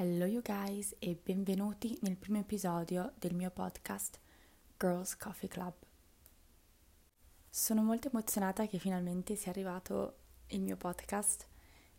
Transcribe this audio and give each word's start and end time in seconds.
Hello 0.00 0.26
you 0.26 0.42
guys 0.42 0.94
e 1.00 1.18
benvenuti 1.20 1.98
nel 2.02 2.16
primo 2.16 2.38
episodio 2.38 3.14
del 3.18 3.34
mio 3.34 3.50
podcast 3.50 4.20
Girls 4.78 5.16
Coffee 5.16 5.48
Club. 5.48 5.74
Sono 7.50 7.82
molto 7.82 8.06
emozionata 8.06 8.68
che 8.68 8.78
finalmente 8.78 9.34
sia 9.34 9.50
arrivato 9.50 10.18
il 10.50 10.60
mio 10.60 10.76
podcast. 10.76 11.48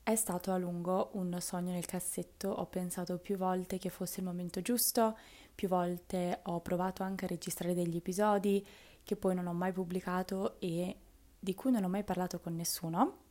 È 0.02 0.16
stato 0.16 0.54
a 0.54 0.58
lungo 0.58 1.10
un 1.16 1.42
sogno 1.42 1.74
nel 1.74 1.86
cassetto, 1.86 2.48
ho 2.48 2.68
pensato 2.68 3.18
più 3.18 3.36
volte 3.36 3.78
che 3.78 3.90
fosse 3.90 4.22
il 4.22 4.28
momento 4.28 4.62
giusto, 4.62 5.18
più 5.54 5.68
volte 5.68 6.40
ho 6.44 6.62
provato 6.62 7.04
anche 7.04 7.26
a 7.26 7.28
registrare 7.28 7.74
degli 7.74 7.98
episodi 7.98 8.66
che 9.04 9.18
poi 9.18 9.36
non 9.36 9.46
ho 9.46 9.54
mai 9.54 9.74
pubblicato 9.74 10.58
e 10.62 10.96
di 11.38 11.54
cui 11.54 11.72
non 11.72 11.84
ho 11.84 11.90
mai 11.90 12.06
parlato 12.06 12.40
con 12.40 12.56
nessuno 12.56 13.28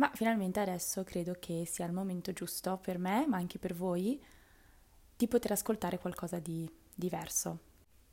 ma 0.00 0.10
finalmente 0.14 0.60
adesso 0.60 1.04
credo 1.04 1.36
che 1.38 1.66
sia 1.66 1.84
il 1.84 1.92
momento 1.92 2.32
giusto 2.32 2.78
per 2.78 2.96
me, 2.96 3.26
ma 3.26 3.36
anche 3.36 3.58
per 3.58 3.74
voi, 3.74 4.18
di 5.14 5.28
poter 5.28 5.52
ascoltare 5.52 5.98
qualcosa 5.98 6.38
di 6.38 6.68
diverso. 6.94 7.58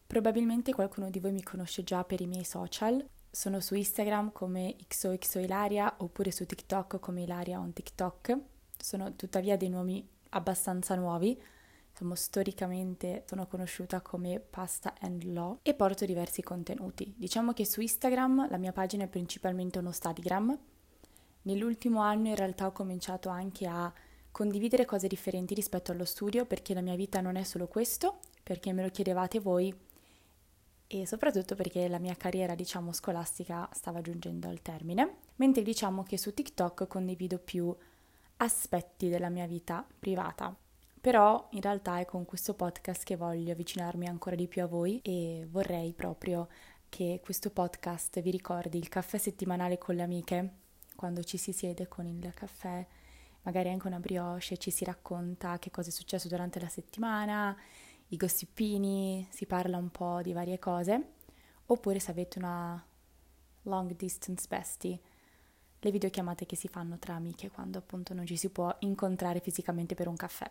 Probabilmente 0.06 0.74
qualcuno 0.74 1.10
di 1.10 1.22
voi 1.22 1.32
mi 1.32 1.44
conosce 1.44 1.86
già 1.86 2.04
per 2.04 2.20
i 2.20 2.28
miei 2.28 2.44
social, 2.44 3.08
sono 3.32 3.62
su 3.62 3.74
Instagram 3.74 4.34
come 4.34 4.76
XOXOIlaria 4.86 5.96
oppure 6.00 6.32
su 6.32 6.46
TikTok 6.46 7.00
come 7.00 7.22
Ilaria 7.22 7.58
on 7.58 7.72
TikTok. 7.72 8.38
Sono 8.78 9.16
tuttavia 9.16 9.56
dei 9.56 9.70
nomi 9.70 10.06
abbastanza 10.32 10.96
nuovi, 10.96 11.42
insomma 11.90 12.16
storicamente 12.16 13.24
sono 13.28 13.48
conosciuta 13.48 14.02
come 14.02 14.42
Pasta 14.42 14.94
and 15.00 15.24
Law 15.24 15.60
e 15.62 15.74
porto 15.74 16.04
diversi 16.04 16.42
contenuti. 16.42 17.14
Diciamo 17.18 17.54
che 17.54 17.66
su 17.66 17.80
Instagram 17.80 18.50
la 18.50 18.58
mia 18.58 18.74
pagina 18.74 19.06
è 19.06 19.08
principalmente 19.08 19.80
uno 19.80 19.94
Stadigram, 19.94 20.58
Nell'ultimo 21.48 22.02
anno 22.02 22.28
in 22.28 22.36
realtà 22.36 22.66
ho 22.66 22.74
cominciato 22.74 23.30
anche 23.30 23.66
a 23.68 23.92
condividere 24.32 24.84
cose 24.84 25.08
differenti 25.08 25.54
rispetto 25.54 25.94
allo 25.94 26.04
studio 26.04 26.46
perché 26.46 26.74
la 26.74 26.82
mia 26.82 26.98
vita 26.98 27.22
non 27.22 27.38
è 27.38 27.44
solo 27.44 27.68
questo, 27.68 28.20
perché 28.44 28.74
me 28.74 28.84
lo 28.84 28.90
chiedevate 28.90 29.40
voi 29.40 29.74
e 30.88 31.08
soprattutto 31.08 31.56
perché 31.56 31.88
la 31.88 32.00
mia 32.00 32.16
carriera, 32.16 32.54
diciamo, 32.54 32.92
scolastica 32.92 33.70
stava 33.72 34.02
giungendo 34.02 34.50
al 34.50 34.62
termine, 34.62 35.20
mentre 35.36 35.64
diciamo 35.64 36.04
che 36.04 36.18
su 36.18 36.34
TikTok 36.34 36.86
condivido 36.86 37.40
più 37.40 37.74
aspetti 38.38 39.08
della 39.08 39.30
mia 39.30 39.48
vita 39.48 39.88
privata. 39.98 40.54
Però 41.00 41.48
in 41.52 41.62
realtà 41.62 42.00
è 42.00 42.06
con 42.06 42.26
questo 42.26 42.56
podcast 42.56 43.06
che 43.06 43.16
voglio 43.16 43.54
avvicinarmi 43.54 44.06
ancora 44.06 44.36
di 44.36 44.48
più 44.48 44.64
a 44.64 44.68
voi 44.68 45.00
e 45.02 45.48
vorrei 45.50 45.94
proprio 45.94 46.50
che 46.90 47.22
questo 47.24 47.52
podcast 47.52 48.20
vi 48.20 48.32
ricordi 48.32 48.78
il 48.78 48.90
caffè 48.90 49.18
settimanale 49.18 49.78
con 49.78 49.96
le 49.96 50.04
amiche 50.04 50.66
quando 50.98 51.24
ci 51.24 51.38
si 51.38 51.54
siede 51.54 51.88
con 51.88 52.06
il 52.08 52.34
caffè, 52.34 52.86
magari 53.44 53.70
anche 53.70 53.88
una 53.88 54.00
brioche, 54.00 54.58
ci 54.58 54.72
si 54.72 54.84
racconta 54.84 55.60
che 55.60 55.72
cosa 55.72 55.90
è 55.90 55.92
successo 55.92 56.28
durante 56.28 56.60
la 56.60 56.68
settimana, 56.68 57.56
i 58.10 58.18
gossipini, 58.18 59.26
si 59.30 59.46
parla 59.46 59.78
un 59.78 59.90
po' 59.90 60.22
di 60.22 60.34
varie 60.34 60.60
cose, 60.60 61.12
oppure 61.68 62.00
se 62.00 62.12
avete 62.12 62.40
una 62.40 62.84
long 63.62 63.96
distance 63.96 64.48
bestie, 64.50 65.00
le 65.80 65.92
videochiamate 65.92 66.46
che 66.46 66.56
si 66.56 66.68
fanno 66.68 66.98
tra 66.98 67.14
amiche 67.14 67.52
quando 67.52 67.78
appunto 67.78 68.14
non 68.14 68.26
ci 68.26 68.36
si 68.36 68.50
può 68.50 68.76
incontrare 68.80 69.40
fisicamente 69.40 69.94
per 69.94 70.08
un 70.08 70.16
caffè. 70.16 70.50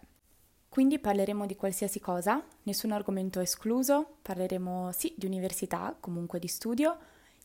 Quindi 0.69 0.99
parleremo 0.99 1.47
di 1.47 1.57
qualsiasi 1.57 2.01
cosa, 2.01 2.45
nessun 2.65 2.93
argomento 2.93 3.41
escluso, 3.41 4.19
parleremo 4.23 4.93
sì 4.93 5.13
di 5.17 5.27
università, 5.27 5.97
comunque 5.99 6.39
di 6.39 6.49
studio, 6.49 6.97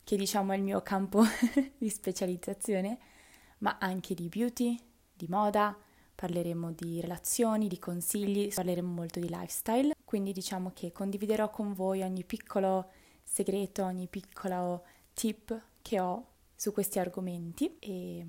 che 0.04 0.16
diciamo 0.16 0.54
è 0.54 0.56
il 0.56 0.64
mio 0.64 0.82
campo 0.82 1.24
di 1.78 1.90
specializzazione, 1.90 2.98
ma 3.60 3.78
anche 3.80 4.14
di 4.14 4.28
beauty, 4.28 4.80
di 5.14 5.28
moda, 5.30 5.78
parleremo 6.16 6.72
di 6.72 7.02
relazioni, 7.02 7.68
di 7.68 7.80
consigli, 7.80 8.54
parleremo 8.54 8.92
molto 8.92 9.20
di 9.20 9.28
lifestyle, 9.30 9.96
quindi 10.06 10.34
diciamo 10.34 10.72
che 10.74 10.92
condividerò 10.92 11.50
con 11.50 11.74
voi 11.74 12.02
ogni 12.04 12.24
piccolo 12.24 12.90
segreto, 13.24 13.84
ogni 13.84 14.08
piccolo 14.08 14.84
tip 15.14 15.60
che 15.82 16.00
ho 16.00 16.26
su 16.56 16.72
questi 16.74 17.00
argomenti 17.00 17.78
e 17.80 18.26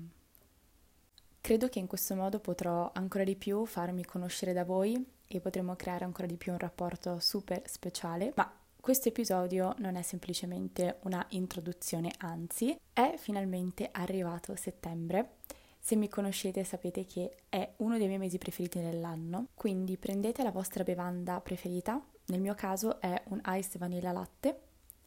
credo 1.39 1.69
che 1.69 1.79
in 1.79 1.87
questo 1.87 2.15
modo 2.15 2.39
potrò 2.39 2.89
ancora 2.93 3.23
di 3.23 3.35
più 3.35 3.65
farmi 3.65 4.05
conoscere 4.05 4.53
da 4.53 4.63
voi 4.63 5.05
e 5.27 5.39
potremo 5.39 5.75
creare 5.75 6.05
ancora 6.05 6.25
di 6.25 6.37
più 6.37 6.51
un 6.51 6.57
rapporto 6.57 7.19
super 7.19 7.61
speciale, 7.65 8.33
ma 8.35 8.51
questo 8.83 9.07
episodio 9.07 9.75
non 9.77 9.95
è 9.95 10.01
semplicemente 10.01 10.97
una 11.03 11.25
introduzione, 11.29 12.11
anzi 12.17 12.77
è 12.91 13.13
finalmente 13.17 13.87
arrivato 13.89 14.57
settembre. 14.57 15.35
Se 15.79 15.95
mi 15.95 16.09
conoscete 16.09 16.65
sapete 16.65 17.05
che 17.05 17.37
è 17.47 17.75
uno 17.77 17.97
dei 17.97 18.07
miei 18.07 18.19
mesi 18.19 18.37
preferiti 18.37 18.81
dell'anno, 18.81 19.47
quindi 19.53 19.95
prendete 19.95 20.43
la 20.43 20.51
vostra 20.51 20.83
bevanda 20.83 21.39
preferita, 21.39 21.97
nel 22.25 22.41
mio 22.41 22.55
caso 22.55 22.99
è 22.99 23.23
un 23.27 23.39
ice 23.45 23.77
vanilla 23.79 24.11
latte. 24.11 24.59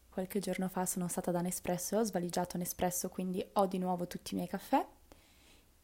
Qualche 0.09 0.39
giorno 0.39 0.69
fa 0.69 0.87
sono 0.87 1.07
stata 1.07 1.29
da 1.29 1.41
Nespresso, 1.41 1.99
ho 1.99 2.03
svaligiato 2.03 2.57
Nespresso, 2.57 3.09
quindi 3.09 3.47
ho 3.53 3.67
di 3.67 3.77
nuovo 3.77 4.07
tutti 4.07 4.33
i 4.33 4.37
miei 4.37 4.49
caffè 4.49 4.83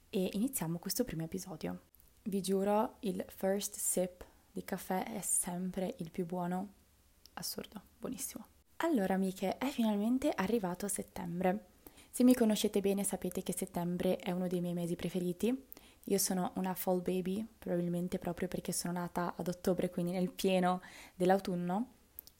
e 0.09 0.29
iniziamo 0.33 0.79
questo 0.79 1.03
primo 1.03 1.25
episodio. 1.25 1.79
Vi 2.23 2.41
giuro, 2.41 2.95
il 3.01 3.23
first 3.27 3.75
sip 3.75 4.25
di 4.51 4.63
caffè 4.63 5.13
è 5.13 5.21
sempre 5.21 5.93
il 5.99 6.09
più 6.09 6.25
buono 6.25 6.81
assurdo, 7.33 7.81
buonissimo. 7.99 8.45
Allora 8.77 9.13
amiche, 9.13 9.57
è 9.57 9.67
finalmente 9.67 10.29
arrivato 10.29 10.87
settembre. 10.87 11.67
Se 12.09 12.23
mi 12.23 12.33
conoscete 12.35 12.81
bene 12.81 13.03
sapete 13.03 13.41
che 13.41 13.53
settembre 13.53 14.17
è 14.17 14.31
uno 14.31 14.47
dei 14.47 14.61
miei 14.61 14.73
mesi 14.73 14.95
preferiti. 14.95 15.65
Io 16.07 16.17
sono 16.17 16.51
una 16.55 16.73
fall 16.73 17.01
baby, 17.01 17.47
probabilmente 17.57 18.19
proprio 18.19 18.47
perché 18.47 18.71
sono 18.71 18.93
nata 18.93 19.35
ad 19.37 19.47
ottobre, 19.47 19.89
quindi 19.89 20.11
nel 20.11 20.29
pieno 20.29 20.81
dell'autunno, 21.15 21.87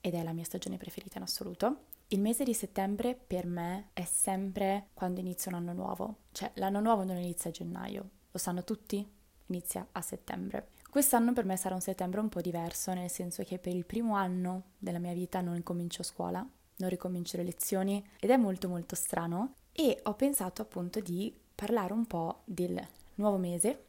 ed 0.00 0.14
è 0.14 0.22
la 0.22 0.32
mia 0.32 0.44
stagione 0.44 0.76
preferita 0.76 1.16
in 1.16 1.24
assoluto. 1.24 1.86
Il 2.08 2.20
mese 2.20 2.44
di 2.44 2.52
settembre 2.52 3.14
per 3.14 3.46
me 3.46 3.88
è 3.94 4.04
sempre 4.04 4.88
quando 4.92 5.20
inizia 5.20 5.50
un 5.50 5.56
anno 5.56 5.72
nuovo, 5.72 6.18
cioè 6.32 6.50
l'anno 6.56 6.80
nuovo 6.80 7.04
non 7.04 7.16
inizia 7.16 7.48
a 7.48 7.52
gennaio, 7.52 8.10
lo 8.30 8.38
sanno 8.38 8.62
tutti? 8.64 9.10
Inizia 9.46 9.88
a 9.92 10.02
settembre. 10.02 10.68
Quest'anno 10.94 11.32
per 11.32 11.44
me 11.44 11.56
sarà 11.56 11.74
un 11.74 11.80
settembre 11.80 12.20
un 12.20 12.28
po' 12.28 12.40
diverso, 12.40 12.94
nel 12.94 13.10
senso 13.10 13.42
che 13.42 13.58
per 13.58 13.74
il 13.74 13.84
primo 13.84 14.14
anno 14.14 14.74
della 14.78 15.00
mia 15.00 15.12
vita 15.12 15.40
non 15.40 15.56
incomincio 15.56 16.04
scuola, 16.04 16.48
non 16.76 16.88
ricomincio 16.88 17.36
le 17.36 17.42
lezioni 17.42 18.08
ed 18.20 18.30
è 18.30 18.36
molto 18.36 18.68
molto 18.68 18.94
strano 18.94 19.54
e 19.72 19.98
ho 20.04 20.14
pensato 20.14 20.62
appunto 20.62 21.00
di 21.00 21.36
parlare 21.52 21.92
un 21.92 22.06
po' 22.06 22.42
del 22.44 22.80
nuovo 23.16 23.38
mese 23.38 23.86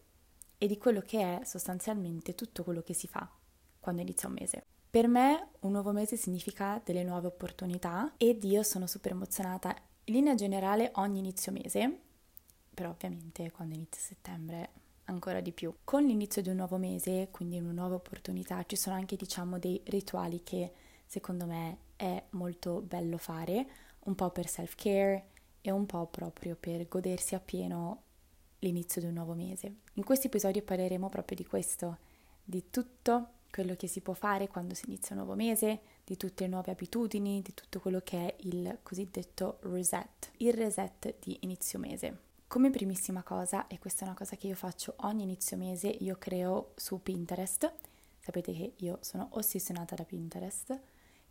e 0.57 0.65
di 0.65 0.79
quello 0.79 1.01
che 1.01 1.19
è 1.19 1.45
sostanzialmente 1.45 2.33
tutto 2.33 2.63
quello 2.63 2.81
che 2.81 2.95
si 2.95 3.05
fa 3.05 3.29
quando 3.79 4.01
inizia 4.01 4.27
un 4.27 4.37
mese. 4.39 4.65
Per 4.89 5.07
me 5.07 5.49
un 5.59 5.73
nuovo 5.73 5.91
mese 5.91 6.17
significa 6.17 6.81
delle 6.83 7.03
nuove 7.03 7.27
opportunità 7.27 8.15
ed 8.17 8.43
io 8.45 8.63
sono 8.63 8.87
super 8.87 9.11
emozionata. 9.11 9.75
In 10.05 10.13
linea 10.15 10.33
generale 10.33 10.89
ogni 10.95 11.19
inizio 11.19 11.51
mese, 11.51 11.99
però 12.73 12.89
ovviamente 12.89 13.51
quando 13.51 13.75
inizia 13.75 14.01
settembre 14.01 14.84
ancora 15.05 15.41
di 15.41 15.51
più. 15.51 15.73
Con 15.83 16.03
l'inizio 16.03 16.41
di 16.41 16.49
un 16.49 16.55
nuovo 16.55 16.77
mese, 16.77 17.29
quindi 17.31 17.59
una 17.59 17.71
nuova 17.71 17.95
opportunità, 17.95 18.63
ci 18.65 18.75
sono 18.75 18.95
anche 18.95 19.15
diciamo 19.15 19.59
dei 19.59 19.81
rituali 19.85 20.41
che 20.43 20.71
secondo 21.05 21.45
me 21.45 21.77
è 21.95 22.23
molto 22.31 22.81
bello 22.81 23.17
fare, 23.17 23.67
un 24.05 24.15
po' 24.15 24.29
per 24.29 24.47
self-care 24.47 25.29
e 25.61 25.71
un 25.71 25.85
po' 25.85 26.05
proprio 26.07 26.55
per 26.55 26.87
godersi 26.87 27.35
appieno 27.35 28.01
l'inizio 28.59 29.01
di 29.01 29.07
un 29.07 29.13
nuovo 29.13 29.33
mese. 29.33 29.75
In 29.93 30.03
questo 30.03 30.27
episodio 30.27 30.61
parleremo 30.61 31.09
proprio 31.09 31.37
di 31.37 31.45
questo, 31.45 31.97
di 32.43 32.69
tutto 32.69 33.29
quello 33.49 33.75
che 33.75 33.87
si 33.87 34.01
può 34.01 34.13
fare 34.13 34.47
quando 34.47 34.73
si 34.73 34.85
inizia 34.87 35.15
un 35.15 35.21
nuovo 35.21 35.35
mese, 35.35 35.79
di 36.03 36.17
tutte 36.17 36.43
le 36.43 36.49
nuove 36.49 36.71
abitudini, 36.71 37.41
di 37.41 37.53
tutto 37.53 37.79
quello 37.79 38.01
che 38.03 38.17
è 38.17 38.35
il 38.41 38.79
cosiddetto 38.83 39.59
reset, 39.61 40.31
il 40.37 40.53
reset 40.53 41.15
di 41.19 41.37
inizio 41.41 41.79
mese. 41.79 42.24
Come 42.47 42.69
primissima 42.69 43.23
cosa, 43.23 43.67
e 43.67 43.79
questa 43.79 44.03
è 44.03 44.07
una 44.07 44.15
cosa 44.15 44.35
che 44.35 44.47
io 44.47 44.55
faccio 44.55 44.93
ogni 44.99 45.23
inizio 45.23 45.57
mese, 45.57 45.87
io 45.87 46.15
creo 46.17 46.71
su 46.75 47.01
Pinterest, 47.01 47.69
sapete 48.19 48.53
che 48.53 48.73
io 48.77 48.99
sono 49.01 49.29
ossessionata 49.31 49.95
da 49.95 50.05
Pinterest, 50.05 50.79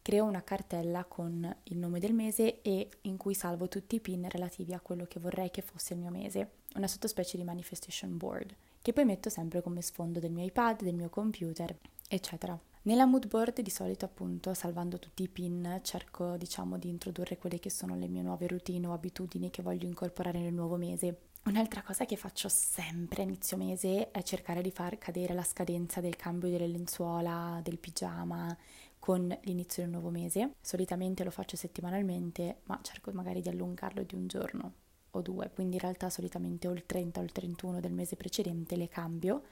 creo 0.02 0.24
una 0.26 0.42
cartella 0.42 1.04
con 1.04 1.56
il 1.62 1.78
nome 1.78 1.98
del 1.98 2.12
mese 2.12 2.60
e 2.60 2.88
in 3.02 3.16
cui 3.16 3.32
salvo 3.32 3.68
tutti 3.68 3.94
i 3.94 4.00
pin 4.00 4.28
relativi 4.28 4.74
a 4.74 4.80
quello 4.80 5.06
che 5.06 5.18
vorrei 5.20 5.50
che 5.50 5.62
fosse 5.62 5.94
il 5.94 6.00
mio 6.00 6.10
mese, 6.10 6.50
una 6.74 6.88
sottospecie 6.88 7.38
di 7.38 7.44
manifestation 7.44 8.18
board, 8.18 8.54
che 8.82 8.92
poi 8.92 9.06
metto 9.06 9.30
sempre 9.30 9.62
come 9.62 9.80
sfondo 9.80 10.18
del 10.18 10.32
mio 10.32 10.44
iPad, 10.44 10.82
del 10.82 10.94
mio 10.94 11.08
computer, 11.08 11.74
eccetera. 12.08 12.58
Nella 12.82 13.06
mood 13.06 13.28
board 13.28 13.62
di 13.62 13.70
solito 13.70 14.04
appunto 14.04 14.52
salvando 14.52 14.98
tutti 14.98 15.22
i 15.22 15.28
pin 15.28 15.80
cerco 15.82 16.36
diciamo 16.36 16.76
di 16.76 16.90
introdurre 16.90 17.38
quelle 17.38 17.58
che 17.58 17.70
sono 17.70 17.96
le 17.96 18.08
mie 18.08 18.20
nuove 18.20 18.46
routine 18.46 18.86
o 18.86 18.92
abitudini 18.92 19.48
che 19.48 19.62
voglio 19.62 19.86
incorporare 19.86 20.38
nel 20.38 20.52
nuovo 20.52 20.76
mese. 20.76 21.18
Un'altra 21.44 21.82
cosa 21.82 22.04
che 22.04 22.16
faccio 22.16 22.48
sempre 22.48 23.22
a 23.22 23.24
inizio 23.24 23.56
mese 23.56 24.10
è 24.10 24.22
cercare 24.22 24.60
di 24.60 24.70
far 24.70 24.98
cadere 24.98 25.34
la 25.34 25.42
scadenza 25.42 26.00
del 26.00 26.16
cambio 26.16 26.50
delle 26.50 26.66
lenzuola, 26.66 27.60
del 27.62 27.78
pigiama 27.78 28.54
con 28.98 29.34
l'inizio 29.42 29.82
del 29.82 29.92
nuovo 29.92 30.10
mese. 30.10 30.54
Solitamente 30.60 31.24
lo 31.24 31.30
faccio 31.30 31.56
settimanalmente, 31.56 32.60
ma 32.64 32.78
cerco 32.82 33.10
magari 33.12 33.40
di 33.40 33.48
allungarlo 33.48 34.02
di 34.02 34.14
un 34.14 34.26
giorno 34.26 34.72
o 35.10 35.22
due, 35.22 35.50
quindi 35.54 35.76
in 35.76 35.82
realtà 35.82 36.10
solitamente 36.10 36.66
o 36.68 36.72
il 36.72 36.84
30 36.86 37.20
o 37.20 37.22
il 37.22 37.32
31 37.32 37.80
del 37.80 37.92
mese 37.92 38.16
precedente 38.16 38.76
le 38.76 38.88
cambio 38.88 39.42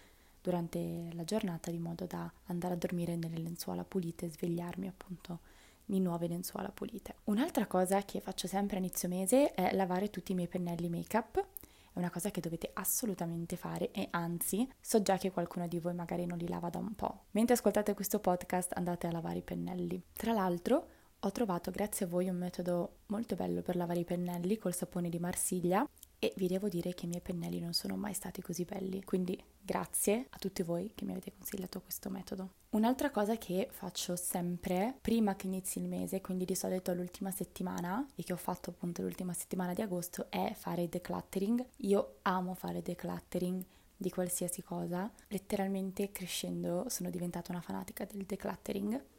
durante 0.42 1.08
la 1.12 1.24
giornata 1.24 1.70
di 1.70 1.78
modo 1.78 2.04
da 2.04 2.30
andare 2.46 2.74
a 2.74 2.76
dormire 2.76 3.16
nelle 3.16 3.38
lenzuola 3.38 3.84
pulite 3.84 4.26
e 4.26 4.30
svegliarmi 4.30 4.88
appunto 4.88 5.38
in 5.86 6.02
nuove 6.02 6.26
lenzuola 6.26 6.70
pulite. 6.70 7.16
Un'altra 7.24 7.66
cosa 7.66 8.02
che 8.02 8.20
faccio 8.20 8.46
sempre 8.46 8.76
a 8.76 8.78
inizio 8.80 9.08
mese 9.08 9.54
è 9.54 9.74
lavare 9.74 10.10
tutti 10.10 10.32
i 10.32 10.34
miei 10.34 10.48
pennelli 10.48 10.88
make 10.88 11.16
up. 11.16 11.38
È 11.38 11.98
una 11.98 12.10
cosa 12.10 12.30
che 12.30 12.40
dovete 12.40 12.70
assolutamente 12.72 13.56
fare 13.56 13.90
e 13.92 14.08
anzi 14.10 14.68
so 14.80 15.02
già 15.02 15.16
che 15.16 15.30
qualcuno 15.30 15.68
di 15.68 15.78
voi 15.78 15.94
magari 15.94 16.26
non 16.26 16.38
li 16.38 16.48
lava 16.48 16.70
da 16.70 16.78
un 16.78 16.94
po'. 16.94 17.24
Mentre 17.32 17.54
ascoltate 17.54 17.94
questo 17.94 18.18
podcast 18.18 18.72
andate 18.74 19.06
a 19.06 19.12
lavare 19.12 19.38
i 19.38 19.42
pennelli. 19.42 20.02
Tra 20.14 20.32
l'altro 20.32 20.86
ho 21.20 21.30
trovato 21.30 21.70
grazie 21.70 22.06
a 22.06 22.08
voi 22.08 22.28
un 22.28 22.36
metodo 22.36 22.96
molto 23.06 23.36
bello 23.36 23.62
per 23.62 23.76
lavare 23.76 24.00
i 24.00 24.04
pennelli 24.04 24.58
col 24.58 24.74
sapone 24.74 25.08
di 25.08 25.20
Marsiglia 25.20 25.86
e 26.22 26.32
vi 26.36 26.46
devo 26.46 26.68
dire 26.68 26.94
che 26.94 27.06
i 27.06 27.08
miei 27.08 27.20
pennelli 27.20 27.58
non 27.58 27.72
sono 27.72 27.96
mai 27.96 28.14
stati 28.14 28.40
così 28.42 28.64
belli, 28.64 29.02
quindi 29.02 29.36
grazie 29.60 30.28
a 30.30 30.38
tutti 30.38 30.62
voi 30.62 30.92
che 30.94 31.04
mi 31.04 31.10
avete 31.10 31.32
consigliato 31.36 31.80
questo 31.80 32.10
metodo. 32.10 32.50
Un'altra 32.70 33.10
cosa 33.10 33.36
che 33.36 33.66
faccio 33.72 34.14
sempre 34.14 34.96
prima 35.00 35.34
che 35.34 35.48
inizi 35.48 35.80
il 35.80 35.88
mese, 35.88 36.20
quindi 36.20 36.44
di 36.44 36.54
solito 36.54 36.94
l'ultima 36.94 37.32
settimana 37.32 38.06
e 38.14 38.22
che 38.22 38.32
ho 38.32 38.36
fatto 38.36 38.70
appunto 38.70 39.02
l'ultima 39.02 39.32
settimana 39.32 39.74
di 39.74 39.82
agosto 39.82 40.30
è 40.30 40.54
fare 40.56 40.88
decluttering. 40.88 41.66
Io 41.78 42.18
amo 42.22 42.54
fare 42.54 42.82
decluttering 42.82 43.64
di 43.96 44.10
qualsiasi 44.10 44.62
cosa, 44.62 45.10
letteralmente 45.26 46.12
crescendo 46.12 46.84
sono 46.88 47.10
diventata 47.10 47.50
una 47.50 47.60
fanatica 47.60 48.04
del 48.04 48.22
decluttering 48.26 49.10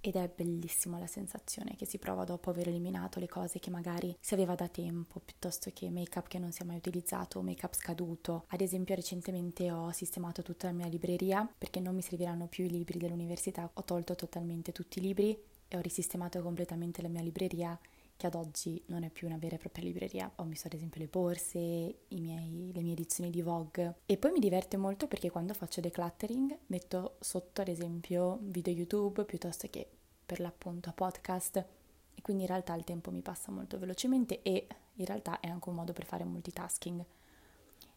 ed 0.00 0.16
è 0.16 0.30
bellissima 0.34 0.98
la 0.98 1.06
sensazione 1.06 1.74
che 1.76 1.86
si 1.86 1.98
prova 1.98 2.24
dopo 2.24 2.50
aver 2.50 2.68
eliminato 2.68 3.18
le 3.18 3.28
cose 3.28 3.58
che 3.58 3.70
magari 3.70 4.16
si 4.20 4.34
aveva 4.34 4.54
da 4.54 4.68
tempo, 4.68 5.20
piuttosto 5.20 5.70
che 5.72 5.90
make-up 5.90 6.28
che 6.28 6.38
non 6.38 6.52
si 6.52 6.62
è 6.62 6.64
mai 6.64 6.76
utilizzato 6.76 7.38
o 7.38 7.42
make-up 7.42 7.74
scaduto. 7.74 8.44
Ad 8.48 8.60
esempio 8.60 8.94
recentemente 8.94 9.70
ho 9.70 9.90
sistemato 9.90 10.42
tutta 10.42 10.68
la 10.68 10.72
mia 10.72 10.86
libreria 10.86 11.48
perché 11.58 11.80
non 11.80 11.94
mi 11.94 12.02
serviranno 12.02 12.46
più 12.46 12.64
i 12.64 12.70
libri 12.70 12.98
dell'università, 12.98 13.68
ho 13.72 13.84
tolto 13.84 14.14
totalmente 14.14 14.72
tutti 14.72 14.98
i 14.98 15.02
libri 15.02 15.36
e 15.68 15.76
ho 15.76 15.80
risistemato 15.80 16.40
completamente 16.40 17.02
la 17.02 17.08
mia 17.08 17.22
libreria 17.22 17.78
che 18.18 18.26
ad 18.26 18.34
oggi 18.34 18.82
non 18.86 19.04
è 19.04 19.10
più 19.10 19.28
una 19.28 19.38
vera 19.38 19.54
e 19.54 19.58
propria 19.58 19.84
libreria. 19.84 20.30
Ho 20.36 20.44
messo 20.44 20.66
ad 20.66 20.74
esempio 20.74 21.00
le 21.00 21.06
borse, 21.06 22.00
miei, 22.08 22.72
le 22.74 22.82
mie 22.82 22.92
edizioni 22.92 23.30
di 23.30 23.42
Vogue 23.42 24.00
e 24.06 24.16
poi 24.16 24.32
mi 24.32 24.40
diverte 24.40 24.76
molto 24.76 25.06
perché 25.06 25.30
quando 25.30 25.54
faccio 25.54 25.80
decluttering 25.80 26.58
metto 26.66 27.16
sotto 27.20 27.60
ad 27.60 27.68
esempio 27.68 28.38
video 28.42 28.74
YouTube 28.74 29.24
piuttosto 29.24 29.68
che 29.70 29.88
per 30.26 30.40
l'appunto 30.40 30.92
podcast 30.92 31.56
e 31.56 32.20
quindi 32.20 32.42
in 32.42 32.48
realtà 32.48 32.74
il 32.74 32.82
tempo 32.82 33.12
mi 33.12 33.22
passa 33.22 33.52
molto 33.52 33.78
velocemente 33.78 34.42
e 34.42 34.66
in 34.94 35.04
realtà 35.04 35.38
è 35.38 35.46
anche 35.46 35.68
un 35.68 35.76
modo 35.76 35.92
per 35.92 36.04
fare 36.04 36.24
multitasking. 36.24 37.04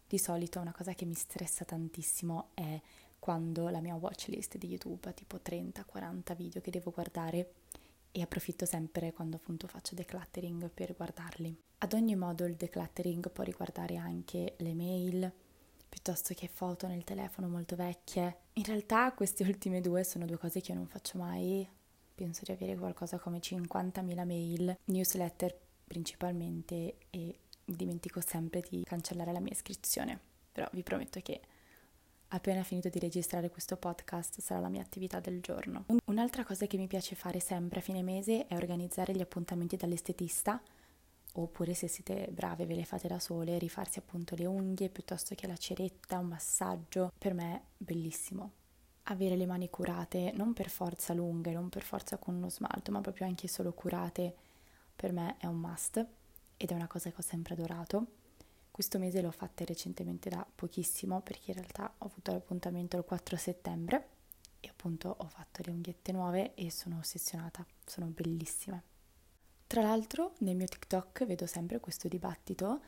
Di 0.07 0.19
solito 0.19 0.59
una 0.59 0.71
cosa 0.71 0.93
che 0.93 1.05
mi 1.05 1.15
stressa 1.15 1.65
tantissimo 1.65 2.49
è 2.53 2.79
quando 3.17 3.69
la 3.69 3.81
mia 3.81 3.95
watchlist 3.95 4.57
di 4.57 4.67
YouTube 4.67 5.09
ha 5.09 5.13
tipo 5.13 5.39
30-40 5.43 6.35
video 6.35 6.61
che 6.61 6.69
devo 6.69 6.91
guardare 6.91 7.53
e 8.11 8.21
approfitto 8.21 8.65
sempre 8.65 9.13
quando 9.13 9.37
appunto 9.37 9.67
faccio 9.67 9.95
decluttering 9.95 10.69
per 10.69 10.95
guardarli. 10.95 11.57
Ad 11.79 11.93
ogni 11.93 12.15
modo 12.15 12.45
il 12.45 12.55
decluttering 12.55 13.31
può 13.31 13.43
riguardare 13.43 13.95
anche 13.95 14.55
le 14.57 14.73
mail, 14.73 15.31
piuttosto 15.89 16.33
che 16.33 16.47
foto 16.47 16.87
nel 16.87 17.03
telefono 17.03 17.47
molto 17.47 17.75
vecchie. 17.75 18.37
In 18.53 18.63
realtà 18.63 19.11
queste 19.13 19.43
ultime 19.43 19.81
due 19.81 20.03
sono 20.03 20.25
due 20.25 20.37
cose 20.37 20.61
che 20.61 20.71
io 20.71 20.77
non 20.77 20.87
faccio 20.87 21.17
mai. 21.17 21.67
Penso 22.13 22.41
di 22.45 22.51
avere 22.51 22.77
qualcosa 22.77 23.17
come 23.17 23.39
50.000 23.39 24.25
mail, 24.25 24.77
newsletter 24.85 25.57
principalmente 25.87 26.97
e 27.09 27.39
dimentico 27.65 28.21
sempre 28.21 28.63
di 28.67 28.83
cancellare 28.83 29.31
la 29.31 29.39
mia 29.39 29.53
iscrizione. 29.53 30.19
Però 30.51 30.67
vi 30.71 30.83
prometto 30.83 31.19
che 31.21 31.41
appena 32.33 32.63
finito 32.63 32.89
di 32.89 32.99
registrare 32.99 33.49
questo 33.49 33.77
podcast 33.77 34.39
sarà 34.39 34.59
la 34.59 34.69
mia 34.69 34.81
attività 34.81 35.19
del 35.19 35.41
giorno. 35.41 35.85
Un'altra 36.05 36.43
cosa 36.45 36.65
che 36.65 36.77
mi 36.77 36.87
piace 36.87 37.15
fare 37.15 37.39
sempre 37.39 37.79
a 37.79 37.83
fine 37.83 38.03
mese 38.03 38.47
è 38.47 38.55
organizzare 38.55 39.13
gli 39.13 39.21
appuntamenti 39.21 39.75
dall'estetista, 39.75 40.61
oppure 41.33 41.73
se 41.73 41.87
siete 41.87 42.29
brave 42.31 42.65
ve 42.65 42.75
le 42.75 42.85
fate 42.85 43.07
da 43.07 43.19
sole, 43.19 43.57
rifarsi 43.57 43.99
appunto 43.99 44.35
le 44.35 44.45
unghie 44.45 44.89
piuttosto 44.89 45.35
che 45.35 45.47
la 45.47 45.57
ceretta, 45.57 46.19
un 46.19 46.27
massaggio. 46.27 47.11
Per 47.17 47.33
me 47.33 47.55
è 47.55 47.61
bellissimo. 47.77 48.51
Avere 49.03 49.35
le 49.35 49.45
mani 49.45 49.69
curate, 49.69 50.31
non 50.35 50.53
per 50.53 50.69
forza 50.69 51.13
lunghe, 51.13 51.51
non 51.51 51.69
per 51.69 51.83
forza 51.83 52.17
con 52.17 52.35
uno 52.35 52.49
smalto, 52.49 52.91
ma 52.91 53.01
proprio 53.01 53.27
anche 53.27 53.47
solo 53.47 53.73
curate, 53.73 54.35
per 54.95 55.11
me 55.11 55.35
è 55.37 55.47
un 55.47 55.57
must 55.57 56.05
ed 56.55 56.69
è 56.69 56.73
una 56.73 56.87
cosa 56.87 57.09
che 57.09 57.15
ho 57.17 57.23
sempre 57.23 57.55
adorato 57.55 58.19
questo 58.71 58.97
mese 58.97 59.21
l'ho 59.21 59.31
fatta 59.31 59.65
recentemente 59.65 60.29
da 60.29 60.47
pochissimo 60.55 61.21
perché 61.21 61.51
in 61.51 61.57
realtà 61.57 61.93
ho 61.97 62.05
avuto 62.05 62.31
l'appuntamento 62.31 62.97
il 62.97 63.03
4 63.03 63.35
settembre 63.35 64.07
e 64.61 64.69
appunto 64.69 65.13
ho 65.17 65.27
fatto 65.27 65.61
le 65.65 65.71
unghiette 65.71 66.11
nuove 66.11 66.53
e 66.55 66.71
sono 66.71 66.97
ossessionata, 66.99 67.65
sono 67.85 68.07
bellissime. 68.07 68.83
Tra 69.67 69.81
l'altro 69.81 70.33
nel 70.39 70.55
mio 70.55 70.67
TikTok 70.67 71.25
vedo 71.25 71.45
sempre 71.45 71.79
questo 71.79 72.07
dibattito 72.07 72.81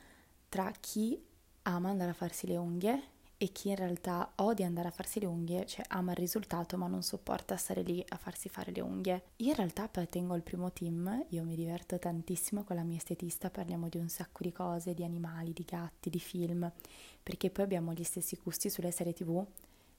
tra 0.50 0.72
chi 0.72 1.22
ama 1.64 1.90
andare 1.90 2.12
a 2.12 2.16
farsi 2.16 2.48
le 2.48 2.58
unghie 2.58 3.12
e 3.44 3.52
chi 3.52 3.68
in 3.68 3.76
realtà 3.76 4.32
odia 4.36 4.66
andare 4.66 4.88
a 4.88 4.92
farsi 4.92 5.20
le 5.20 5.26
unghie, 5.26 5.66
cioè 5.66 5.84
ama 5.90 6.12
il 6.12 6.18
risultato 6.18 6.78
ma 6.78 6.88
non 6.88 7.04
sopporta 7.04 7.58
stare 7.58 7.82
lì 7.82 8.02
a 8.08 8.16
farsi 8.16 8.48
fare 8.48 8.72
le 8.72 8.80
unghie. 8.80 9.24
Io 9.38 9.50
in 9.50 9.56
realtà 9.56 9.84
appartengo 9.84 10.34
al 10.34 10.44
primo 10.44 10.72
team, 10.72 11.26
io 11.28 11.44
mi 11.44 11.58
diverto 11.58 12.00
tantissimo 12.00 12.64
con 12.64 12.78
la 12.78 12.84
mia 12.84 12.96
estetista, 12.96 13.50
parliamo 13.50 13.90
di 13.90 13.98
un 13.98 14.08
sacco 14.08 14.44
di 14.44 14.54
cose, 14.54 14.94
di 14.94 15.04
animali, 15.04 15.52
di 15.52 15.66
gatti, 15.68 16.10
di 16.10 16.20
film, 16.20 16.72
perché 17.22 17.50
poi 17.50 17.66
abbiamo 17.66 17.92
gli 17.92 18.04
stessi 18.04 18.40
gusti 18.42 18.70
sulle 18.70 18.92
serie 18.92 19.12
tv 19.12 19.46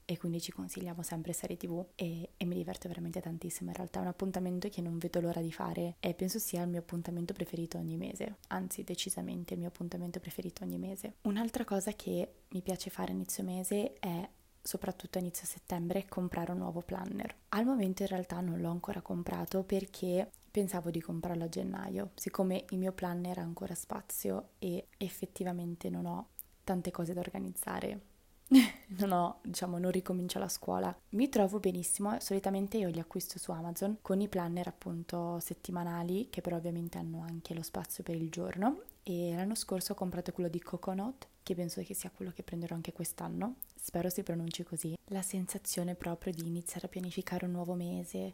e 0.05 0.19
quindi 0.19 0.41
ci 0.41 0.53
consigliamo 0.53 1.03
sempre 1.03 1.33
serie 1.33 1.57
tv 1.57 1.85
e, 1.95 2.31
e, 2.37 2.45
mi 2.45 2.55
diverto 2.55 2.89
veramente 2.89 3.21
tantissimo. 3.21 3.71
In 3.71 3.77
realtà 3.77 3.99
è 3.99 4.03
un 4.03 4.09
appuntamento 4.09 4.69
che 4.69 4.81
non 4.81 4.99
vedo 4.99 5.21
l'ora 5.21 5.41
di 5.41 5.53
fare 5.53 5.97
e 6.01 6.15
penso 6.15 6.39
sia 6.39 6.63
il 6.63 6.69
mio 6.69 6.81
appuntamento 6.81 7.33
preferito 7.33 7.79
ogni 7.79 7.97
mese. 7.97 8.37
Anzi 8.49 8.85
decisamente 8.85 9.55
il 9.55 9.61
mio 9.61 9.69
appuntamento 9.69 10.21
preferito 10.21 10.65
ogni 10.65 10.79
mese. 10.79 11.15
Un'altra 11.23 11.65
cosa 11.65 11.93
che 11.93 12.35
mi 12.49 12.63
piace 12.63 12.91
fare 12.91 13.13
inizio 13.13 13.43
mese 13.45 13.95
è 13.99 14.29
soprattutto 14.63 15.19
a 15.19 15.21
inizio 15.21 15.47
settembre 15.47 16.07
comprare 16.09 16.53
un 16.53 16.59
nuovo 16.59 16.81
planner. 16.81 17.35
Al 17.51 17.67
momento 17.67 18.03
in 18.03 18.09
realtà 18.09 18.41
non 18.41 18.61
l'ho 18.61 18.71
ancora 18.71 19.03
comprato 19.03 19.63
perché 19.63 20.31
pensavo 20.51 20.91
di 20.91 21.01
comprarlo 21.01 21.45
a 21.45 21.49
gennaio 21.49 22.13
siccome 22.15 22.65
il 22.71 22.79
mio 22.79 22.93
planner 22.93 23.39
ha 23.39 23.43
ancora 23.43 23.75
spazio 23.75 24.51
e 24.59 24.87
effettivamente 24.97 25.91
non 25.91 26.07
ho 26.07 26.29
tante 26.63 26.91
cose 26.91 27.13
da 27.13 27.21
organizzare 27.21 28.13
non 28.99 29.13
ho, 29.13 29.39
diciamo, 29.43 29.79
non 29.79 29.91
ricomincio 29.91 30.39
la 30.39 30.49
scuola. 30.49 30.95
Mi 31.11 31.29
trovo 31.29 31.59
benissimo, 31.59 32.19
solitamente 32.21 32.79
io 32.79 32.89
li 32.89 32.99
acquisto 32.99 33.39
su 33.39 33.51
Amazon 33.51 33.99
con 34.03 34.21
i 34.21 34.29
planner 34.29 34.69
appunto 34.69 35.39
settimanali 35.41 36.29
che 36.31 36.41
però 36.41 36.57
ovviamente 36.57 36.99
hanno 36.99 37.23
anche 37.23 37.55
lo 37.55 37.63
spazio 37.63 38.03
per 38.03 38.15
il 38.15 38.31
giorno 38.31 38.83
e 39.03 39.35
l'anno 39.35 39.55
scorso 39.55 39.93
ho 39.93 39.97
comprato 39.97 40.33
quello 40.33 40.49
di 40.49 40.61
Coconut 40.61 41.29
che 41.43 41.55
penso 41.55 41.83
che 41.83 41.95
sia 41.95 42.11
quello 42.11 42.33
che 42.33 42.43
prenderò 42.43 42.75
anche 42.75 42.93
quest'anno. 42.93 43.57
Spero 43.75 44.09
si 44.09 44.23
pronunci 44.23 44.63
così. 44.63 44.97
La 45.09 45.23
sensazione 45.23 45.95
proprio 45.95 46.33
di 46.33 46.47
iniziare 46.47 46.87
a 46.87 46.89
pianificare 46.89 47.45
un 47.45 47.53
nuovo 47.53 47.75
mese 47.75 48.33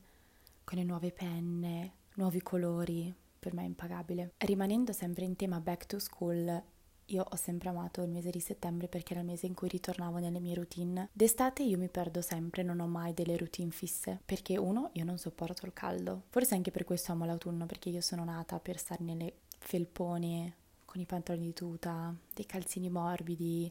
con 0.62 0.78
le 0.78 0.84
nuove 0.84 1.10
penne, 1.10 1.92
nuovi 2.14 2.40
colori, 2.42 3.12
per 3.40 3.54
me 3.54 3.62
è 3.62 3.66
impagabile. 3.66 4.34
Rimanendo 4.38 4.92
sempre 4.92 5.24
in 5.24 5.34
tema 5.34 5.58
back 5.58 5.86
to 5.86 5.98
school, 5.98 6.62
io 7.10 7.24
ho 7.28 7.36
sempre 7.36 7.68
amato 7.68 8.02
il 8.02 8.10
mese 8.10 8.30
di 8.30 8.40
settembre 8.40 8.88
perché 8.88 9.12
era 9.12 9.22
il 9.22 9.28
mese 9.28 9.46
in 9.46 9.54
cui 9.54 9.68
ritornavo 9.68 10.18
nelle 10.18 10.40
mie 10.40 10.54
routine. 10.54 11.08
D'estate 11.12 11.62
io 11.62 11.78
mi 11.78 11.88
perdo 11.88 12.20
sempre, 12.20 12.62
non 12.62 12.80
ho 12.80 12.86
mai 12.86 13.14
delle 13.14 13.36
routine 13.36 13.70
fisse, 13.70 14.20
perché 14.24 14.56
uno, 14.56 14.90
io 14.94 15.04
non 15.04 15.18
sopporto 15.18 15.66
il 15.66 15.72
caldo. 15.72 16.22
Forse 16.30 16.54
anche 16.54 16.70
per 16.70 16.84
questo 16.84 17.12
amo 17.12 17.24
l'autunno, 17.24 17.66
perché 17.66 17.88
io 17.88 18.00
sono 18.00 18.24
nata 18.24 18.58
per 18.58 18.78
stare 18.78 19.02
nelle 19.02 19.34
felpone, 19.58 20.54
con 20.84 21.00
i 21.00 21.06
pantaloni 21.06 21.46
di 21.46 21.52
tuta, 21.52 22.14
dei 22.34 22.46
calzini 22.46 22.88
morbidi, 22.88 23.70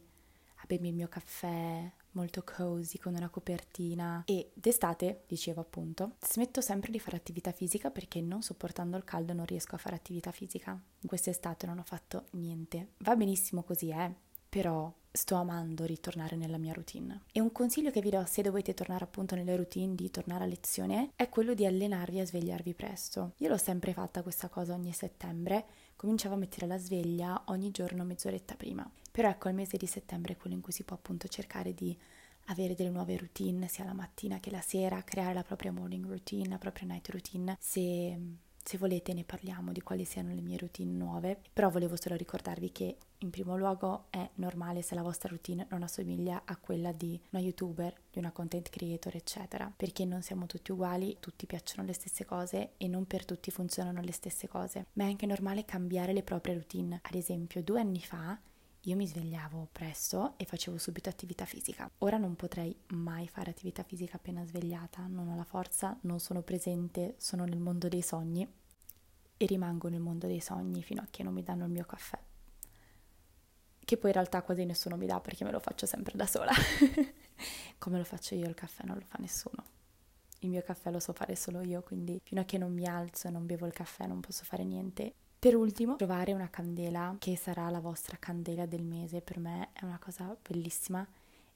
a 0.55 0.63
bermi 0.67 0.89
il 0.89 0.96
mio 0.96 1.08
caffè, 1.08 1.91
molto 2.12 2.44
cozy 2.44 2.98
con 2.98 3.16
una 3.16 3.30
copertina 3.30 4.24
e 4.25 4.51
d'estate, 4.54 5.24
dicevo 5.28 5.62
appunto, 5.62 6.16
smetto 6.22 6.62
sempre 6.62 6.92
di 6.92 7.00
fare 7.00 7.18
attività 7.18 7.51
fisica 7.51 7.92
perché 7.92 8.22
non 8.22 8.42
sopportando 8.42 8.98
il 8.98 9.04
caldo 9.04 9.34
non 9.34 9.46
riesco 9.46 9.75
a 9.75 9.80
fare 9.80 9.96
attività 9.96 10.32
fisica. 10.32 10.72
In 10.72 11.08
quest'estate 11.08 11.66
non 11.66 11.80
ho 11.80 11.84
fatto 11.84 12.25
niente. 12.32 12.94
Va 13.00 13.16
benissimo 13.16 13.63
così, 13.63 13.89
eh, 13.89 14.13
però 14.50 14.92
sto 15.12 15.36
amando 15.36 15.86
ritornare 15.86 16.36
nella 16.36 16.58
mia 16.58 16.74
routine. 16.74 17.22
E 17.32 17.39
un 17.39 17.51
consiglio 17.51 17.92
che 17.92 18.01
vi 18.01 18.10
do 18.10 18.24
se 18.25 18.42
dovete 18.42 18.74
tornare 18.74 19.04
appunto 19.04 19.36
nelle 19.36 19.56
routine 19.56 19.96
di 19.96 20.10
tornare 20.12 20.44
a 20.44 20.48
lezione 20.48 21.12
è 21.16 21.30
quello 21.30 21.54
di 21.54 21.66
allenarvi 21.66 22.20
a 22.20 22.25
svegliarvi 22.25 22.74
presto. 22.74 23.34
Io 23.38 23.50
l'ho 23.50 23.58
sempre 23.58 23.94
fatta 23.94 24.22
questa 24.22 24.50
cosa 24.50 24.74
ogni 24.74 24.94
settembre, 24.94 25.66
cominciavo 25.96 26.36
a 26.36 26.38
mettere 26.38 26.68
la 26.68 26.78
sveglia 26.78 27.44
ogni 27.46 27.72
giorno 27.72 28.04
mezz'oretta 28.04 28.56
prima. 28.56 28.89
Però 29.19 29.31
ecco, 29.31 29.49
il 29.49 29.55
mese 29.55 29.75
di 29.75 29.85
settembre 29.85 30.31
è 30.31 30.38
quello 30.38 30.55
in 30.55 30.61
cui 30.61 30.71
si 30.71 30.85
può 30.85 30.95
appunto 30.95 31.27
cercare 31.27 31.73
di 31.73 31.93
avere 32.45 32.73
delle 32.73 32.89
nuove 32.89 33.17
routine, 33.17 33.67
sia 33.67 33.83
la 33.83 33.91
mattina 33.91 34.39
che 34.39 34.49
la 34.49 34.61
sera, 34.61 35.03
creare 35.03 35.33
la 35.33 35.43
propria 35.43 35.73
morning 35.73 36.05
routine, 36.05 36.47
la 36.47 36.57
propria 36.57 36.88
night 36.88 37.09
routine. 37.09 37.57
Se 37.59 38.17
se 38.61 38.77
volete 38.77 39.13
ne 39.13 39.23
parliamo 39.23 39.71
di 39.71 39.81
quali 39.81 40.05
siano 40.05 40.33
le 40.33 40.41
mie 40.41 40.57
routine 40.57 40.91
nuove, 40.91 41.41
però 41.51 41.69
volevo 41.69 41.95
solo 41.95 42.15
ricordarvi 42.15 42.71
che 42.71 42.97
in 43.17 43.29
primo 43.29 43.57
luogo 43.57 44.05
è 44.09 44.29
normale 44.35 44.83
se 44.83 44.95
la 44.95 45.01
vostra 45.01 45.29
routine 45.29 45.65
non 45.69 45.81
assomiglia 45.81 46.43
a 46.45 46.55
quella 46.55 46.91
di 46.91 47.19
una 47.31 47.41
youtuber, 47.41 47.93
di 48.11 48.19
una 48.19 48.31
content 48.31 48.69
creator, 48.69 49.15
eccetera, 49.15 49.73
perché 49.75 50.05
non 50.05 50.21
siamo 50.21 50.45
tutti 50.45 50.71
uguali, 50.71 51.17
tutti 51.19 51.45
piacciono 51.45 51.85
le 51.85 51.93
stesse 51.93 52.25
cose 52.25 52.73
e 52.77 52.88
non 52.88 53.05
per 53.05 53.25
tutti 53.25 53.49
funzionano 53.49 54.01
le 54.01 54.11
stesse 54.11 54.47
cose, 54.47 54.88
ma 54.93 55.05
è 55.05 55.07
anche 55.07 55.25
normale 55.25 55.65
cambiare 55.65 56.13
le 56.13 56.23
proprie 56.23 56.53
routine. 56.53 56.99
Ad 57.01 57.15
esempio, 57.15 57.63
due 57.63 57.79
anni 57.79 58.01
fa 58.01 58.39
io 58.89 58.96
mi 58.96 59.05
svegliavo 59.05 59.69
presto 59.72 60.34
e 60.38 60.46
facevo 60.46 60.79
subito 60.79 61.10
attività 61.10 61.46
fisica. 61.46 61.89
Ora 62.00 62.17
non 62.17 62.36
potrei 62.36 62.75
mai 62.88 63.27
fare 63.27 63.51
attività 63.51 63.84
fisica 63.84 64.17
appena 64.17 64.43
svegliata, 64.43 65.05
non 65.05 65.27
ho 65.27 65.36
la 65.36 65.43
forza, 65.43 65.96
non 66.01 66.19
sono 66.19 66.41
presente, 66.41 67.13
sono 67.19 67.46
nel 67.46 67.60
mondo 67.60 67.88
dei 67.88 68.01
sogni 68.01 68.51
e 69.38 69.46
rimango 69.46 69.89
nel 69.89 70.00
mondo 70.00 70.25
dei 70.25 70.41
sogni 70.41 70.81
fino 70.81 71.01
a 71.01 71.08
che 71.12 71.22
non 71.22 71.34
mi 71.34 71.43
danno 71.43 71.65
il 71.65 71.72
mio 71.72 71.86
caffè. 71.86 72.17
Che 73.86 73.98
poi 73.98 74.10
in 74.10 74.15
realtà 74.15 74.41
quasi 74.41 74.65
nessuno 74.65 74.98
mi 74.98 75.05
dà 75.05 75.19
perché 75.19 75.43
me 75.43 75.51
lo 75.51 75.60
faccio 75.60 75.86
sempre 75.86 76.13
da 76.15 76.25
sola. 76.25 76.51
Come 77.77 77.98
lo 78.00 78.03
faccio 78.03 78.34
io 78.34 78.48
il 78.48 78.55
caffè 78.55 78.86
non 78.86 78.98
lo 78.98 79.05
fa 79.05 79.17
nessuno. 79.19 79.63
Il 80.39 80.50
mio 80.50 80.63
caffè 80.63 80.89
lo 80.89 81.00
so 81.00 81.13
fare 81.13 81.36
solo 81.36 81.62
io, 81.62 81.84
quindi 81.84 82.19
fino 82.24 82.41
a 82.41 82.43
che 82.43 82.58
non 82.58 82.74
mi 82.74 82.88
alzo 82.88 83.27
e 83.27 83.29
non 83.29 83.46
bevo 83.46 83.67
il 83.67 83.74
caffè 83.74 84.08
non 84.08 84.19
posso 84.19 84.43
fare 84.46 84.63
niente 84.63 85.13
per 85.39 85.55
ultimo, 85.55 85.96
trovare 85.96 86.34
una 86.34 86.50
candela 86.50 87.15
che 87.17 87.38
sarà 87.38 87.69
la 87.69 87.79
vostra 87.79 88.17
candela 88.19 88.65
del 88.65 88.84
mese 88.84 89.22
per 89.22 89.39
me 89.39 89.69
è 89.72 89.86
una 89.86 89.98
cosa 89.98 90.36
bellissima 90.46 91.08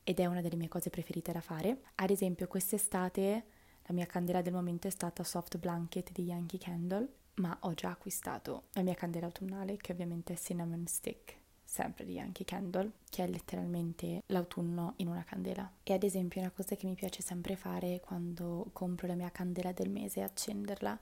ed 0.06 0.22
è 0.22 0.26
una 0.26 0.40
delle 0.40 0.56
mie 0.56 0.70
cose 0.70 0.90
preferite 0.90 1.34
da 1.34 1.42
fare. 1.42 1.82
Ad 1.96 2.10
esempio, 2.10 2.48
quest'estate 2.48 3.44
la 3.84 3.94
mia 3.94 4.06
candela 4.06 4.42
del 4.42 4.54
momento 4.54 4.88
è 4.88 4.90
stata 4.90 5.26
Soft 5.26 5.58
Blanket 5.58 6.14
di 6.14 6.24
Yankee 6.24 6.60
Candle, 6.60 7.08
ma 7.36 7.58
ho 7.62 7.74
già 7.74 7.90
acquistato 7.90 8.68
la 8.72 8.84
mia 8.84 8.94
candela 8.94 9.26
autunnale 9.26 9.76
che 9.76 9.92
ovviamente 9.92 10.32
è 10.32 10.38
Cinnamon 10.38 10.88
Stick 10.88 11.42
sempre 11.66 12.06
di 12.06 12.14
Yankee 12.14 12.46
Candle, 12.46 12.92
che 13.10 13.24
è 13.24 13.28
letteralmente 13.28 14.22
l'autunno 14.28 14.94
in 14.98 15.08
una 15.08 15.24
candela. 15.24 15.70
E 15.82 15.92
ad 15.92 16.04
esempio 16.04 16.40
una 16.40 16.52
cosa 16.52 16.76
che 16.76 16.86
mi 16.86 16.94
piace 16.94 17.22
sempre 17.22 17.56
fare 17.56 18.00
quando 18.00 18.70
compro 18.72 19.08
la 19.08 19.16
mia 19.16 19.32
candela 19.32 19.72
del 19.72 19.90
mese 19.90 20.22
è 20.22 20.24
accenderla, 20.24 20.98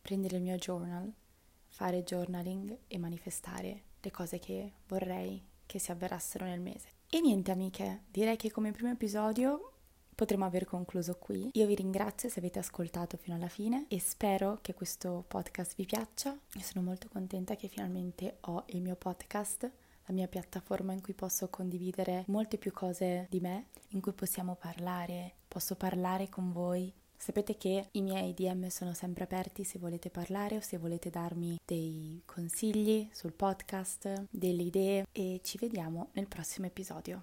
prendere 0.00 0.36
il 0.36 0.42
mio 0.42 0.56
journal 0.56 1.12
fare 1.72 2.04
journaling 2.04 2.78
e 2.86 2.98
manifestare 2.98 3.82
le 4.00 4.10
cose 4.10 4.38
che 4.38 4.72
vorrei 4.86 5.42
che 5.64 5.78
si 5.78 5.90
avverassero 5.90 6.44
nel 6.44 6.60
mese. 6.60 6.88
E 7.08 7.20
niente 7.20 7.50
amiche, 7.50 8.02
direi 8.10 8.36
che 8.36 8.50
come 8.50 8.72
primo 8.72 8.90
episodio 8.90 9.72
potremo 10.14 10.44
aver 10.44 10.66
concluso 10.66 11.16
qui. 11.16 11.48
Io 11.54 11.66
vi 11.66 11.74
ringrazio 11.74 12.28
se 12.28 12.38
avete 12.38 12.58
ascoltato 12.58 13.16
fino 13.16 13.36
alla 13.36 13.48
fine 13.48 13.86
e 13.88 13.98
spero 13.98 14.58
che 14.60 14.74
questo 14.74 15.24
podcast 15.26 15.74
vi 15.76 15.86
piaccia. 15.86 16.38
E 16.54 16.62
sono 16.62 16.84
molto 16.84 17.08
contenta 17.08 17.56
che 17.56 17.68
finalmente 17.68 18.36
ho 18.40 18.64
il 18.66 18.82
mio 18.82 18.96
podcast, 18.96 19.62
la 19.62 20.14
mia 20.14 20.28
piattaforma 20.28 20.92
in 20.92 21.00
cui 21.00 21.14
posso 21.14 21.48
condividere 21.48 22.24
molte 22.26 22.58
più 22.58 22.70
cose 22.72 23.26
di 23.30 23.40
me, 23.40 23.68
in 23.88 24.00
cui 24.00 24.12
possiamo 24.12 24.56
parlare, 24.56 25.36
posso 25.48 25.74
parlare 25.74 26.28
con 26.28 26.52
voi 26.52 26.92
Sapete 27.24 27.56
che 27.56 27.86
i 27.92 28.02
miei 28.02 28.34
DM 28.34 28.66
sono 28.66 28.94
sempre 28.94 29.22
aperti 29.22 29.62
se 29.62 29.78
volete 29.78 30.10
parlare 30.10 30.56
o 30.56 30.60
se 30.60 30.76
volete 30.76 31.08
darmi 31.08 31.56
dei 31.64 32.20
consigli 32.26 33.08
sul 33.12 33.32
podcast, 33.32 34.24
delle 34.28 34.62
idee 34.62 35.06
e 35.12 35.38
ci 35.44 35.56
vediamo 35.56 36.08
nel 36.14 36.26
prossimo 36.26 36.66
episodio. 36.66 37.20